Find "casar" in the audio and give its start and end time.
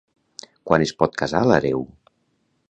1.23-1.43